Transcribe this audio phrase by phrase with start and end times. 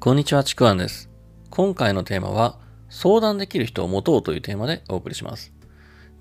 [0.00, 1.08] こんにちは、ちくわんです。
[1.48, 2.58] 今回のテーマは、
[2.90, 5.54] 相談できる人を持とうというテーマでお送りします。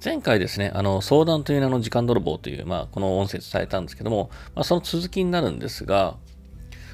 [0.04, 6.15] 前回ですね、あの、相談という名の時間泥棒という、まあ、この音声伝えたんですけども、まあ、その続きになるんですが、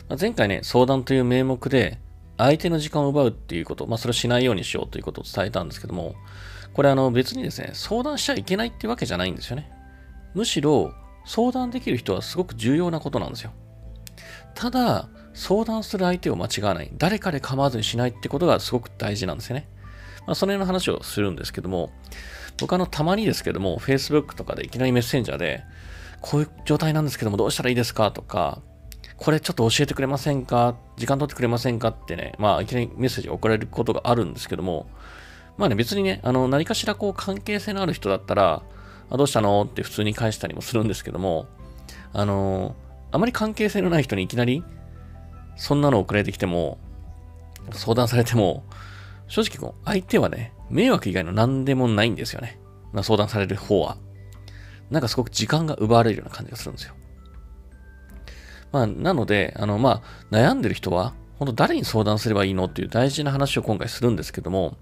[0.08, 2.00] まあ、前回ね、相談という名目で、
[2.38, 6.16] 相手の時間を奪うっていうこと、まあ、それをしないようにしようということを伝えたんですけども、
[6.74, 9.72] これあの、別にですね、相談しちゃいけないってわけじゃないんですよね。
[10.34, 10.92] むしろ、
[11.26, 13.52] 相談できる人はすごく重要なことなんですよ。
[14.56, 16.92] ただ、相談する相手を間違わない。
[16.98, 19.68] 誰かで構わずにしないってことがすごく大事なんですよね。
[20.28, 21.92] まあ、その辺の話をするんですけども、
[22.60, 25.64] 僕あの、たまにですけども、Facebook とかでいきなりメッセンジャーで、
[26.22, 28.12] こういう状態なんですけども、どうしたらいいですか？
[28.12, 28.62] とか、
[29.16, 30.76] これちょっと教えてくれませんか？
[30.98, 31.90] 時間取ってくれませんか？
[31.90, 34.90] ってね、まあ、いきなりメッセージ送られることがあるんですけども、
[35.58, 38.62] まあね、別にね、あの、何かしらこう、関係性のある人だったら、
[39.10, 39.62] あどうしたの？
[39.64, 41.48] って普通に返したりもするんですけども、
[42.12, 42.76] あの、
[43.12, 44.64] あまり関係性のない人にいきなり、
[45.56, 46.78] そんなの送られてきても、
[47.72, 48.64] 相談されても、
[49.28, 52.60] 正直こう、相手はね、迷惑以外の何でもないんですよね。
[52.94, 53.98] まあ、相談される方は。
[54.90, 56.96] なんかすごく時間が奪われるような感じがするんですよ。
[58.72, 64.78] まあ、なので、あの、まあ、悩んでる人は、本当誰に相談すればいいのっていう大事な話を今回するんですけども、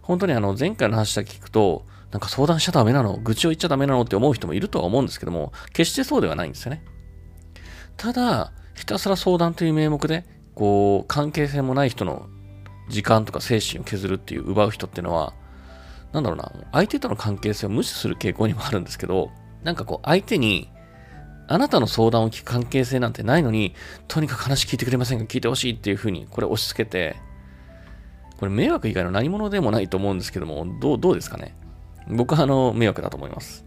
[0.00, 6.82] 本当にあの、前回の話だけ聞くと、なんか相談しちゃダメなの愚痴を言っちゃダメなのって思う人もいるとは思うんですけども、決してそうではないんですよね。
[7.96, 12.28] ただ、ひたすら相談という名目で、こう、関係性もない人の
[12.88, 15.34] 時間とか精神を削るっていう奪う人っていうのは、
[16.12, 19.30] なんだろうな、相手との関係性を無視する傾向にもあるんですけど、
[19.62, 20.68] なんかこう、相手に、
[21.48, 23.74] あなたの相談を聞く関係性なんてないのに、
[24.08, 25.24] とにかく話聞いてくれませんか？
[25.24, 27.16] 聞いてほしいっていうふうに、これ押し付けて、
[28.38, 31.54] これ迷惑以外の何者でもないと思うんですけども、どう、どうですかね？
[32.08, 33.64] 僕はあの、迷惑だと思います。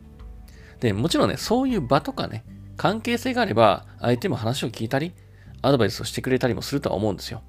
[0.79, 2.43] で、もちろんね、そういう場とかね、
[2.77, 5.13] 関係性があれば、相手も話を聞いたり、
[5.61, 7.41] アドバイスをしてくれたりもするとは思うんですよ。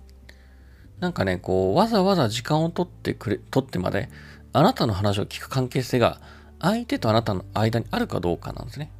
[1.01, 4.09] なんかね、こう、わざわざ時間を取ってくれ、取ってまで、
[4.53, 6.21] あなたの話を聞く関係性が、
[6.59, 8.91] 相手とあなたの間にあるかどうかなんですね。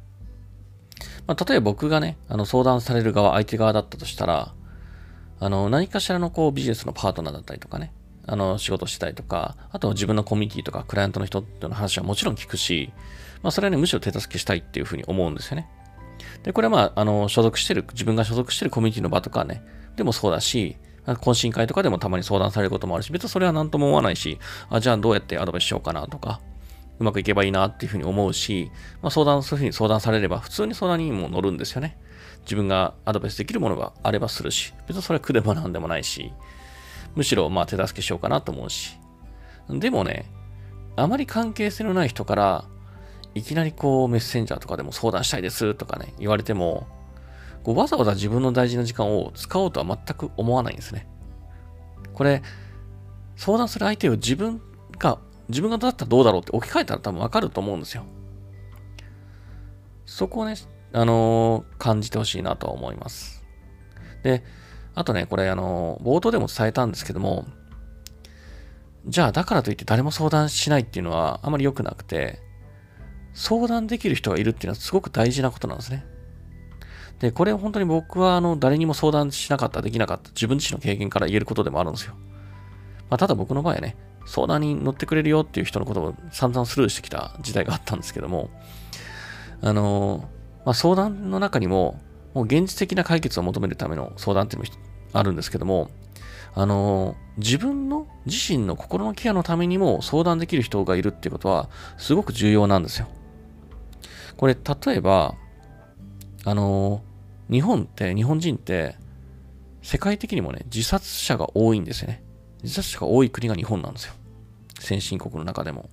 [1.25, 4.53] まあ、例えば僕がね、あの、相談される側、相手側だったとしたら、
[5.39, 7.91] あの、何かしらのこう、ビジネスのパートナーだったりとかね、
[8.27, 12.91] あの、仕事したりとか、あと自分のコミュニティとか、クライアントの人との話はもちろん聞くし、
[13.41, 15.69] まあ、それはね、むしろ手助けしたいっていうふうに思うんですよね。
[16.43, 19.63] で、これはまあ、あの、所属してる、自分が所属してるコミュニティの場とかね、
[19.95, 24.39] でもそうだし、懇親会とかでもたまに相談されることもあるし、別にそれは何とも思わないし、
[24.69, 26.41] あ、じゃあどうやってアドバイスしようかなとか、
[26.99, 28.71] うまくいけばいいなっていうふうに思うし、
[29.01, 31.97] まあ、相談、そういうふうに相談されれば、普通に相談にも乗るんですよね。
[32.41, 36.33] 自分がアドバイスできるものがあればするし、別にそれは苦でもなんでもないし、
[37.15, 38.97] むしろまあ手助けしようかなと思うし。
[39.69, 40.31] でもね、
[40.95, 42.65] あまり関係性のない人から、
[43.37, 46.87] いきなりこうメッセンジャーとかでも相談したいですとかね、言われても、
[47.63, 51.07] こうわざわざ自分の大事な時間を使おうとは全く思わないんですね。
[52.13, 52.41] これ、
[53.35, 54.61] 相談する相手を自分
[54.97, 58.03] が、自分がだったらどうだろうって置き換えたら多分わかると思うんですよ。
[60.05, 60.55] そこをね、
[60.93, 63.43] あのー、感じてほしいなとは思います。
[64.23, 64.43] で、
[64.95, 67.45] あとね、これあのー、冒頭でも伝えたんですけども、
[69.05, 72.41] じゃあだからといって誰も相談しないっていうのはあまり良くなくて、
[73.37, 76.03] 相談できる人がいるっていうのはすごく大事なことなんですね。
[77.19, 82.15] で、これ本当に僕はあの誰にも相談しなかった、できなかった、自分自身の経験から言えることでもあるんですよ。
[83.11, 83.95] まあ、ただ僕の場合はね、
[84.25, 88.49] 相談に乗ってくれるよっていう人のことを散々スルーしてきた時代があったんですけども、
[89.61, 90.27] あの
[90.65, 92.01] まあ、相談の中にも、
[92.33, 94.75] もう現実的な解決を求めるための相談っていうのも
[95.13, 95.91] あるんですけども、
[96.55, 103.07] あの自分の自身の心のケアのためにも相談できる人がいるっていうことはすごく重要なんですよ。
[104.37, 105.35] これ、例えば、
[106.45, 107.01] あの
[107.49, 108.95] 日本って、日本人って、
[109.81, 112.23] 世界的にもね、自殺者が多いんですよね。
[112.63, 114.13] 自殺者が多い国が日本なんですよ。
[114.79, 115.89] 先進国の中でも。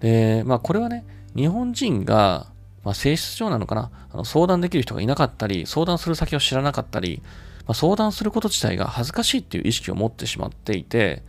[0.00, 2.48] で、まあこれはね、日本人が、
[2.84, 7.22] まあ、性質上なのかなあの相談できる人がいなかったり、相談する先を知らなかったり、
[7.66, 11.22] まあ、相談すること自体が恥ずかしいっていう意識を持ってしまっていて、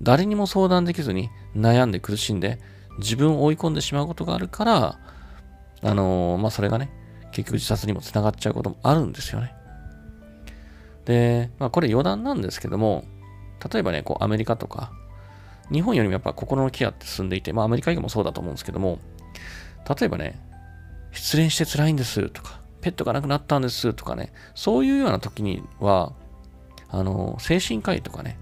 [0.00, 2.58] 誰にも相談できずに悩んで苦しんで
[2.98, 4.98] 自分を追い込んでしまうことがあるから、
[5.86, 6.90] あのー、まあ、それがね、
[7.30, 9.54] 結局自殺にもつながっちゃうこともあるんですよね。
[11.04, 13.04] で、まあ、これ余談なんですけども、
[13.72, 14.90] 例えばね、こうアメリカとか、
[15.72, 18.98] 日本よりもやっぱ心のケアって進んでいて、まあアメリカ以外もそうだと思うんですけども、
[19.88, 20.40] 例えばね、
[21.12, 26.12] 失恋して辛いんですとか、ペットが亡くなったんですとかね、そういうような時には、
[26.88, 28.38] あの、精神科医とかね、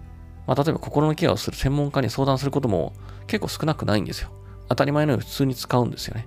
[0.46, 2.92] まあ、例えば心のケアをする専門家に相談することも
[3.26, 4.30] 結構少なくないんですよ。
[4.68, 6.26] 当たり前のように普通に使うんですよね。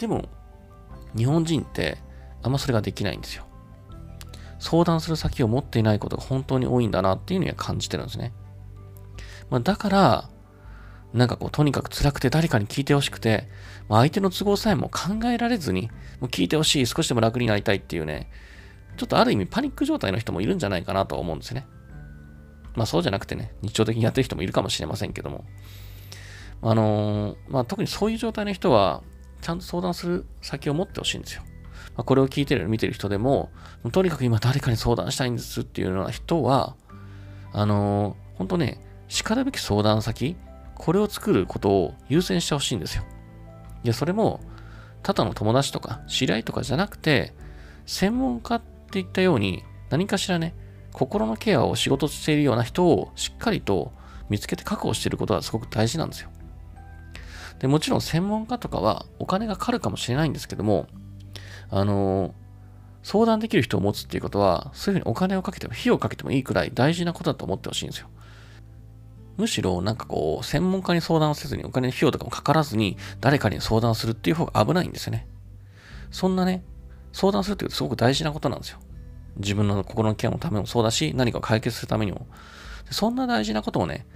[0.00, 0.24] でも、
[1.14, 1.98] 日本人って
[2.42, 3.44] あんまそれができないんですよ。
[4.58, 8.32] 相談する先を持っていないことが本当に多いんだなっていうのは感じてるんですね。
[9.50, 10.30] まあ、だから、
[11.12, 13.48] なんかこう、とにかく辛くて誰かに聞いてほしくて、
[13.88, 18.30] まあ、相手の都合さえも考えられずに、もう聞いてほしい、少しでも楽になりたいっていうね、
[18.96, 21.66] ちょっとある意味パニック状態の人もいるんじゃないかなと思うんですね。
[22.76, 25.44] まあそうじゃなくてね、日常的にやってる人もいるかもしれませんけども。
[26.62, 29.02] あのー、まあ特にそういう状態の人は、
[29.40, 31.42] ちゃんと相談する先を持ってほしいんですよ。
[31.96, 33.50] まあ、これを聞いてる、見てる人でも、
[33.92, 36.76] とにかく今誰かに相談したいんですっていうような人は、
[37.52, 40.36] あのー、本当ね、叱るべき相談先、
[40.74, 43.04] これを作ることを優先してほしいんですよ。
[43.84, 44.40] いや、それも、
[45.02, 47.34] ただの友達とか知り合いとかじゃなくて、
[47.86, 50.54] 専門家っていったように、何かしらね、
[50.92, 53.92] 心のケアを仕事しているような人をしっかりと
[54.28, 56.30] 見つけて確保していることはすごく大事なんですよ。
[57.60, 60.88] で、もちろん専門家とかはお金がかかるかもしれないんですけども、
[61.70, 62.34] あの
[63.02, 68.08] 相談できる人を持つっていうことは、そういうふうにお金をかけても、費用をかけてもいいくらい大事なことだと思ってほしいんですよ。
[69.38, 75.26] むしろ、なんかこう、専門家に相談をせずに、お金の費用とかもかからずに、誰かに相談するっていう方が危ないんですよね。
[76.10, 76.62] そんなね、
[77.12, 78.78] 相談するっていうすごく大事なことなんですよ。
[79.36, 82.26] 自分の心のケアのためもそうだし、何かを解決するためにも。
[82.90, 84.06] そんな大事なことをね、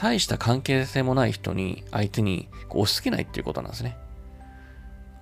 [0.00, 3.96] 大した関係性もない人に、相手に押し付けないっていうことなんですね。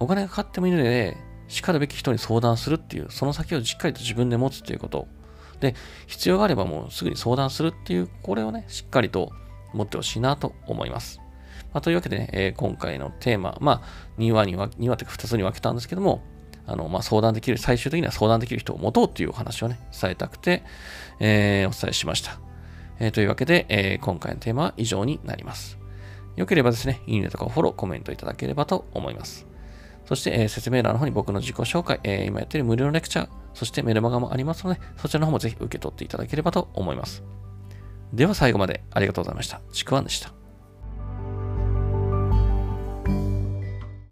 [0.00, 1.16] お金がかかってもいいので、
[1.48, 5.08] 叱るべき人に相談するっていう、その先をしっかりと自分で持つっていうこと。
[5.60, 5.74] で、
[6.06, 9.32] 必要があればもうすぐに相談するっていう、これをね、しっかりと
[9.72, 11.22] 持ってほしいなと思います。
[11.72, 16.22] まあ、というわけでね、えー、今回のテーマ、まあ、2話には、2話というか2つに分けたんですけども、
[16.66, 20.62] あの、まあ、相談できる、最終的には相談できる人を持とうっていうお話をね、伝えたくて、
[21.18, 22.38] えー、お伝えしました。
[22.98, 25.78] えー、というわけで、えー、今回のテーマは以上になります。
[26.36, 29.46] よければですね、いいねとかフォロー、コメントいただければと思います。
[30.04, 37.24] そして、えー、説明欄の方に僕の自己紹介、えー、今やっている無料のレクチャー、そしてメルマガもありますので、そちらの方もぜひ受け取っていただければと思います。
[38.12, 39.60] では最後までありがとうございました。
[39.72, 40.35] ちくわんでした。